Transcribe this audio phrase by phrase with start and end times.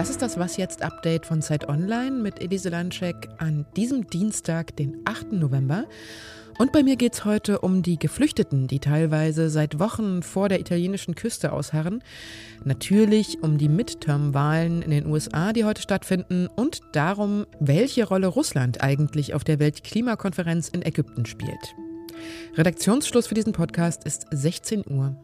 [0.00, 4.74] Das ist das Was jetzt Update von Zeit Online mit Elise Landschek an diesem Dienstag,
[4.76, 5.32] den 8.
[5.32, 5.84] November.
[6.58, 10.60] Und bei mir geht es heute um die Geflüchteten, die teilweise seit Wochen vor der
[10.60, 12.02] italienischen Küste ausharren.
[12.64, 16.46] Natürlich um die Midterm-Wahlen in den USA, die heute stattfinden.
[16.46, 21.74] Und darum, welche Rolle Russland eigentlich auf der Weltklimakonferenz in Ägypten spielt.
[22.56, 25.16] Redaktionsschluss für diesen Podcast ist 16 Uhr.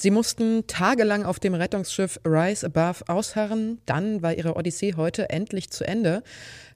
[0.00, 3.80] Sie mussten tagelang auf dem Rettungsschiff Rise Above ausharren.
[3.84, 6.22] Dann war ihre Odyssee heute endlich zu Ende.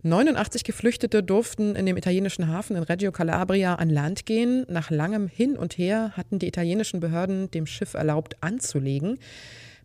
[0.03, 4.67] 89 Geflüchtete durften in dem italienischen Hafen in Reggio Calabria an Land gehen.
[4.69, 9.21] Nach langem Hin und Her hatten die italienischen Behörden dem Schiff erlaubt anzulegen.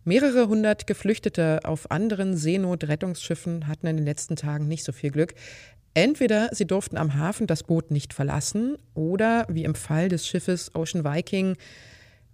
[0.08, 5.34] Mehrere hundert Geflüchtete auf anderen Seenotrettungsschiffen hatten in den letzten Tagen nicht so viel Glück.
[5.96, 10.74] Entweder sie durften am Hafen das Boot nicht verlassen oder, wie im Fall des Schiffes
[10.74, 11.58] Ocean Viking,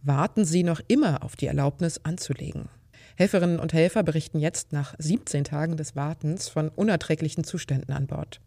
[0.04, 2.70] warten sie noch immer auf die Erlaubnis anzulegen.
[3.16, 8.40] Helferinnen und Helfer berichten jetzt nach 17 Tagen des Wartens von unerträglichen Zuständen an Bord.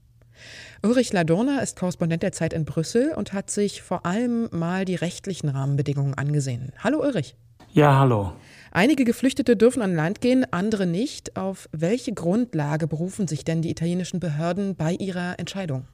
[0.85, 4.95] Ulrich Ladurna ist Korrespondent der Zeit in Brüssel und hat sich vor allem mal die
[4.95, 6.71] rechtlichen Rahmenbedingungen angesehen.
[6.79, 7.35] Hallo Ulrich.
[7.73, 8.33] Ja, hallo.
[8.77, 11.39] Einige Geflüchtete dürfen an Land gehen, andere nicht.
[11.39, 15.87] Auf welche Grundlage berufen sich denn die italienischen Behörden bei ihrer Entscheidung?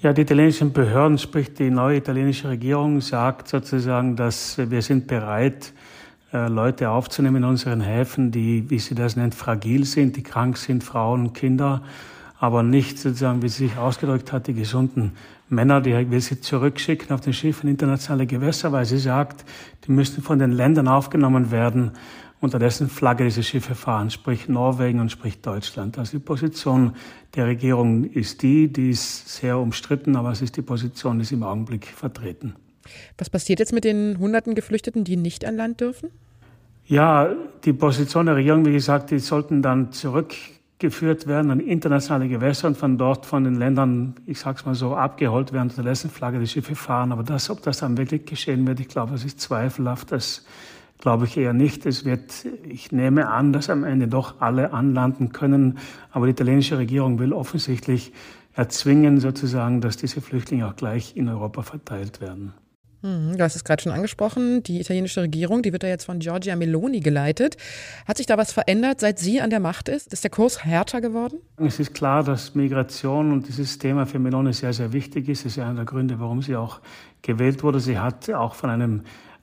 [0.00, 5.74] Ja, die italienischen Behörden, sprich die neue italienische Regierung, sagt sozusagen, dass wir sind bereit,
[6.32, 10.56] äh, Leute aufzunehmen in unseren Häfen, die, wie sie das nennt, fragil sind, die krank
[10.56, 11.82] sind, Frauen Kinder,
[12.42, 15.12] aber nicht sozusagen, wie sie sich ausgedrückt hat, die gesunden
[15.48, 19.44] Männer, die will sie zurückschicken auf den Schiffen internationale Gewässer, weil sie sagt,
[19.86, 21.92] die müssen von den Ländern aufgenommen werden,
[22.40, 25.98] unter dessen Flagge diese Schiffe fahren, sprich Norwegen und sprich Deutschland.
[25.98, 26.96] Also die Position
[27.36, 31.36] der Regierung ist die, die ist sehr umstritten, aber es ist die Position, die sie
[31.36, 32.56] im Augenblick vertreten.
[33.18, 36.10] Was passiert jetzt mit den hunderten Geflüchteten, die nicht an Land dürfen?
[36.86, 39.92] Ja, die Position der Regierung, wie gesagt, die sollten dann
[40.82, 44.96] zurückgeführt werden an internationale Gewässer und von dort von den Ländern, ich sag's mal so,
[44.96, 47.12] abgeholt werden, unter dessen Flagge die Schiffe fahren.
[47.12, 50.10] Aber das, ob das dann wirklich geschehen wird, ich glaube, es ist zweifelhaft.
[50.10, 50.44] Das
[50.98, 51.86] glaube ich eher nicht.
[51.86, 55.78] Es wird, ich nehme an, dass am Ende doch alle anlanden können.
[56.10, 58.12] Aber die italienische Regierung will offensichtlich
[58.54, 62.54] erzwingen, sozusagen, dass diese Flüchtlinge auch gleich in Europa verteilt werden.
[63.02, 66.20] Hm, du hast es gerade schon angesprochen, die italienische Regierung, die wird ja jetzt von
[66.20, 67.56] Giorgia Meloni geleitet.
[68.06, 70.12] Hat sich da was verändert, seit sie an der Macht ist?
[70.12, 71.40] Ist der Kurs härter geworden?
[71.56, 75.44] Es ist klar, dass Migration und dieses Thema für Meloni sehr, sehr wichtig ist.
[75.44, 76.80] Das ist ja einer der Gründe, warum sie auch
[77.22, 77.80] gewählt wurde.
[77.80, 79.02] Sie hat auch von einem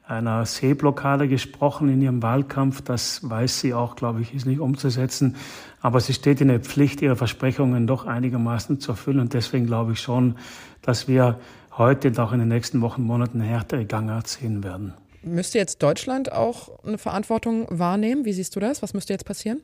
[0.10, 2.82] einer Seeblockade gesprochen in ihrem Wahlkampf.
[2.82, 5.36] Das weiß sie auch, glaube ich, ist nicht umzusetzen.
[5.82, 9.20] Aber sie steht in der Pflicht, ihre Versprechungen doch einigermaßen zu erfüllen.
[9.20, 10.36] Und deswegen glaube ich schon,
[10.82, 11.40] dass wir
[11.80, 14.94] heute und auch in den nächsten Wochen, Monaten härtere Gangart sehen werden.
[15.24, 18.26] Müsste jetzt Deutschland auch eine Verantwortung wahrnehmen?
[18.26, 18.84] Wie siehst du das?
[18.84, 19.62] Was müsste jetzt passieren?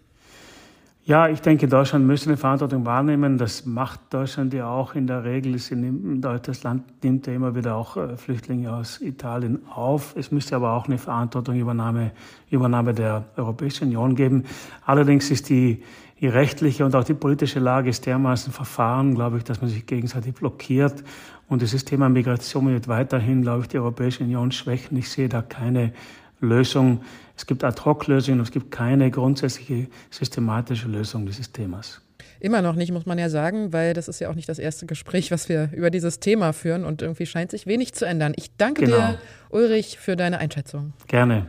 [1.08, 3.38] Ja, ich denke, Deutschland müsste eine Verantwortung wahrnehmen.
[3.38, 5.52] Das macht Deutschland ja auch in der Regel.
[5.54, 10.16] Das Land nimmt ja immer wieder auch äh, Flüchtlinge aus Italien auf.
[10.18, 12.10] Es müsste aber auch eine Verantwortung Übernahme,
[12.50, 14.46] Übernahme der Europäischen Union geben.
[14.84, 15.84] Allerdings ist die,
[16.22, 19.86] die rechtliche und auch die politische Lage ist dermaßen verfahren, glaube ich, dass man sich
[19.86, 21.04] gegenseitig blockiert.
[21.48, 24.98] Und dieses Thema Migration wird weiterhin, glaube ich, die Europäische Union schwächen.
[24.98, 25.94] Ich sehe da keine
[26.40, 27.01] Lösung.
[27.38, 32.01] Es gibt Ad-Hoc-Lösungen, es gibt keine grundsätzliche systematische Lösung dieses Themas.
[32.40, 34.85] Immer noch nicht, muss man ja sagen, weil das ist ja auch nicht das erste
[34.85, 38.34] Gespräch, was wir über dieses Thema führen und irgendwie scheint sich wenig zu ändern.
[38.35, 38.97] Ich danke genau.
[38.97, 39.19] dir,
[39.50, 40.94] Ulrich, für deine Einschätzung.
[41.07, 41.47] Gerne.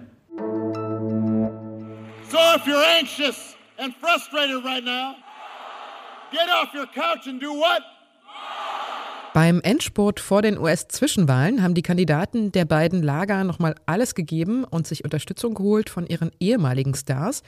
[2.28, 5.14] So if you're anxious and frustrated right now,
[6.32, 7.82] get off your couch and do what?
[9.36, 14.86] Beim Endspurt vor den US-Zwischenwahlen haben die Kandidaten der beiden Lager nochmal alles gegeben und
[14.86, 17.42] sich Unterstützung geholt von ihren ehemaligen Stars,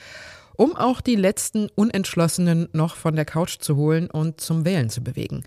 [0.55, 5.03] um auch die letzten Unentschlossenen noch von der Couch zu holen und zum Wählen zu
[5.03, 5.45] bewegen.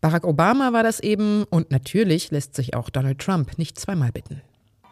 [0.00, 4.42] Barack Obama war das eben und natürlich lässt sich auch Donald Trump nicht zweimal bitten.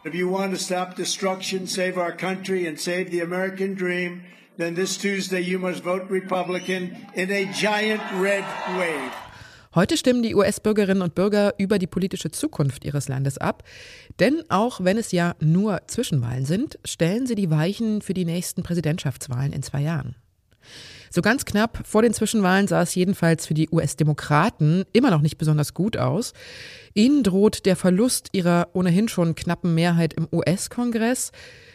[0.05, 4.21] If you want to stop destruction, save our country and save the American dream,
[4.57, 8.45] then this Tuesday you must vote Republican in a giant red
[8.77, 9.24] wave.
[9.75, 13.63] Heute stimmen die US-Bürgerinnen und Bürger über die politische Zukunft ihres Landes ab.
[14.21, 18.63] Denn auch wenn es ja nur Zwischenwahlen sind, stellen sie die Weichen für die nächsten
[18.63, 20.15] Präsidentschaftswahlen in zwei Jahren.
[21.11, 25.37] So ganz knapp vor den Zwischenwahlen sah es jedenfalls für die US-Demokraten immer noch nicht
[25.37, 26.31] besonders gut aus.
[26.93, 31.33] Ihnen droht der Verlust ihrer ohnehin schon knappen Mehrheit im US-Kongress.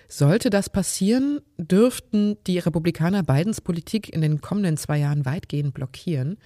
[0.09, 6.39] Sollte das passieren, dürften die Republikaner Bidens Politik in den kommenden zwei Jahren weitgehend blockieren.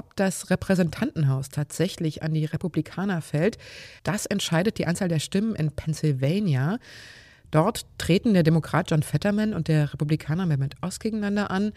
[0.00, 3.58] Ob das Repräsentantenhaus tatsächlich an die Republikaner fällt,
[4.02, 6.78] das entscheidet die Anzahl der Stimmen in Pennsylvania.
[7.50, 11.74] Dort treten der Demokrat John Fetterman und der Republikaner Mehmet Oz gegeneinander an.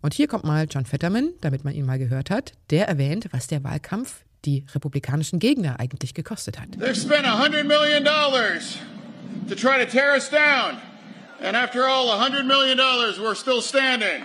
[0.00, 2.52] Und hier kommt mal John Fetterman, damit man ihn mal gehört hat.
[2.70, 6.68] Der erwähnt, was der Wahlkampf die republikanischen Gegner eigentlich gekostet hat.
[6.78, 10.78] They've spent $100 million to try to tear us down.
[11.42, 14.24] And after all, $100 million, we're still standing.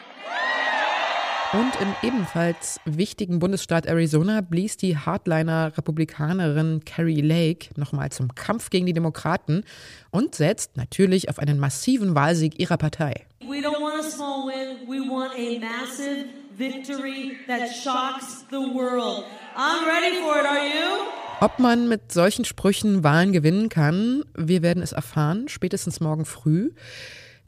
[1.54, 8.86] Und im ebenfalls wichtigen Bundesstaat Arizona blies die Hardliner-Republikanerin Carrie Lake nochmal zum Kampf gegen
[8.86, 9.66] die Demokraten
[10.12, 13.26] und setzt natürlich auf einen massiven Wahlsieg ihrer Partei.
[13.42, 16.28] We don't want a small win, we want a massive
[16.58, 19.26] victory that shocks the world.
[19.58, 21.04] I'm ready for it, are you?
[21.42, 26.72] Ob man mit solchen Sprüchen Wahlen gewinnen kann, wir werden es erfahren, spätestens morgen früh.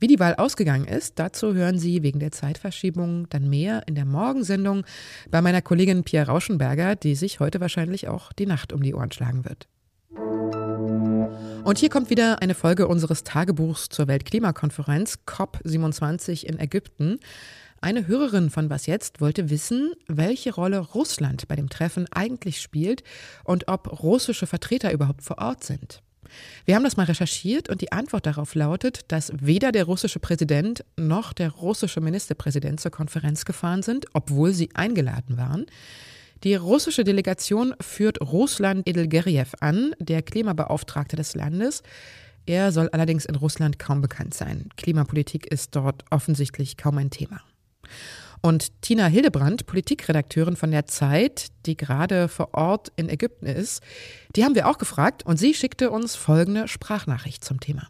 [0.03, 4.03] Wie die Wahl ausgegangen ist, dazu hören Sie wegen der Zeitverschiebung dann mehr in der
[4.03, 4.83] Morgensendung
[5.31, 9.13] bei meiner Kollegin Pia Rauschenberger, die sich heute wahrscheinlich auch die Nacht um die Ohren
[9.13, 9.69] schlagen wird.
[11.63, 17.19] Und hier kommt wieder eine Folge unseres Tagebuchs zur Weltklimakonferenz COP27 in Ägypten.
[17.79, 23.03] Eine Hörerin von Was jetzt wollte wissen, welche Rolle Russland bei dem Treffen eigentlich spielt
[23.45, 26.03] und ob russische Vertreter überhaupt vor Ort sind.
[26.65, 30.83] Wir haben das mal recherchiert und die Antwort darauf lautet, dass weder der russische Präsident
[30.97, 35.65] noch der russische Ministerpräsident zur Konferenz gefahren sind, obwohl sie eingeladen waren.
[36.43, 41.83] Die russische Delegation führt Ruslan Edelgeriev an, der Klimabeauftragte des Landes.
[42.45, 44.67] Er soll allerdings in Russland kaum bekannt sein.
[44.75, 47.41] Klimapolitik ist dort offensichtlich kaum ein Thema.
[48.45, 53.81] Und Tina Hildebrand, Politikredakteurin von der Zeit, die gerade vor Ort in Ägypten ist,
[54.35, 57.87] die haben wir auch gefragt und sie schickte uns folgende Sprachnachricht zum Thema.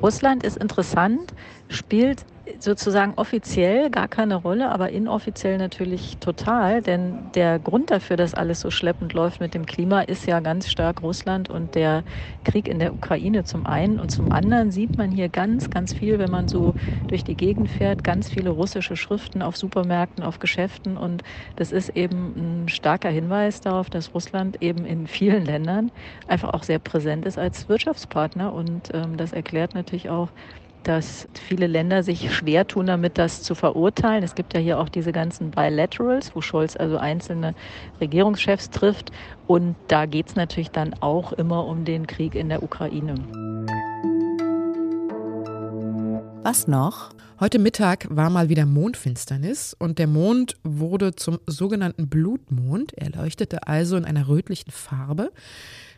[0.00, 1.34] Russland ist interessant,
[1.68, 2.24] spielt
[2.60, 6.82] sozusagen offiziell gar keine Rolle, aber inoffiziell natürlich total.
[6.82, 10.68] Denn der Grund dafür, dass alles so schleppend läuft mit dem Klima, ist ja ganz
[10.68, 12.04] stark Russland und der
[12.44, 13.98] Krieg in der Ukraine zum einen.
[13.98, 16.74] Und zum anderen sieht man hier ganz, ganz viel, wenn man so
[17.08, 20.96] durch die Gegend fährt, ganz viele russische Schriften auf Supermärkten, auf Geschäften.
[20.96, 21.22] Und
[21.56, 25.90] das ist eben ein starker Hinweis darauf, dass Russland eben in vielen Ländern
[26.26, 28.52] einfach auch sehr präsent ist als Wirtschaftspartner.
[28.52, 30.30] Und ähm, das erklärt natürlich auch,
[30.82, 34.22] dass viele Länder sich schwer tun, damit das zu verurteilen.
[34.22, 37.54] Es gibt ja hier auch diese ganzen Bilaterals, wo Scholz also einzelne
[38.00, 39.10] Regierungschefs trifft.
[39.46, 43.14] Und da geht es natürlich dann auch immer um den Krieg in der Ukraine.
[46.42, 47.10] Was noch?
[47.38, 52.94] Heute Mittag war mal wieder Mondfinsternis und der Mond wurde zum sogenannten Blutmond.
[52.96, 55.32] Er leuchtete also in einer rötlichen Farbe.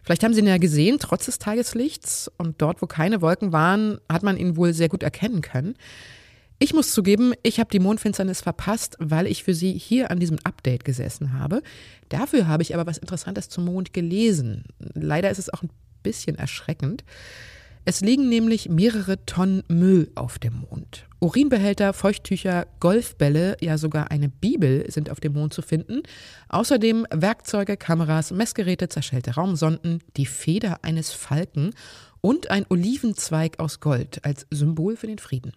[0.03, 2.31] Vielleicht haben Sie ihn ja gesehen, trotz des Tageslichts.
[2.37, 5.75] Und dort, wo keine Wolken waren, hat man ihn wohl sehr gut erkennen können.
[6.61, 10.39] Ich muss zugeben, ich habe die Mondfinsternis verpasst, weil ich für Sie hier an diesem
[10.43, 11.63] Update gesessen habe.
[12.09, 14.65] Dafür habe ich aber was Interessantes zum Mond gelesen.
[14.95, 15.71] Leider ist es auch ein
[16.03, 17.05] bisschen erschreckend.
[17.89, 21.07] Es liegen nämlich mehrere Tonnen Müll auf dem Mond.
[21.21, 26.03] Urinbehälter, Feuchttücher, Golfbälle, ja sogar eine Bibel sind auf dem Mond zu finden.
[26.51, 31.71] Außerdem Werkzeuge, Kameras, Messgeräte, zerschellte Raumsonden, die Feder eines Falken
[32.21, 35.55] und ein Olivenzweig aus Gold als Symbol für den Frieden.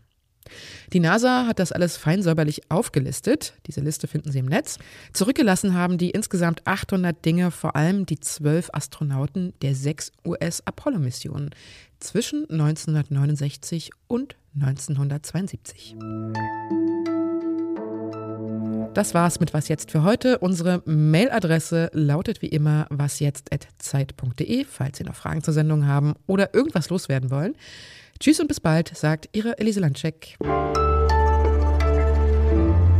[0.93, 3.53] Die NASA hat das alles feinsäuberlich aufgelistet.
[3.67, 4.79] Diese Liste finden Sie im Netz.
[5.13, 11.51] Zurückgelassen haben die insgesamt 800 Dinge vor allem die zwölf Astronauten der sechs US-Apollo-Missionen
[11.99, 15.95] zwischen 1969 und 1972.
[18.93, 20.39] Das war's mit Was jetzt für heute.
[20.39, 26.89] Unsere Mailadresse lautet wie immer wasjetzt.zeit.de, falls Sie noch Fragen zur Sendung haben oder irgendwas
[26.89, 27.55] loswerden wollen.
[28.19, 30.35] Tschüss und bis bald, sagt Ihre Elise Landcheck.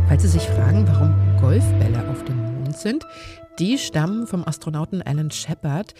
[0.08, 3.04] Falls Sie sich fragen, warum Golfbälle auf dem Mond sind,
[3.58, 5.92] die stammen vom Astronauten Alan Shepard,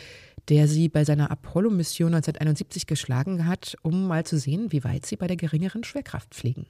[0.49, 5.17] der sie bei seiner Apollo-Mission 1971 geschlagen hat, um mal zu sehen, wie weit sie
[5.17, 6.67] bei der geringeren Schwerkraft fliegen.